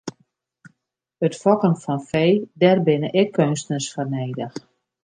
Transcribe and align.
It 1.25 1.33
fokken 1.41 1.75
fan 1.83 2.01
fee, 2.09 2.33
dêr 2.59 2.79
binne 2.85 3.09
ek 3.21 3.29
keunstners 3.35 3.87
foar 3.93 4.07
nedich. 4.15 4.57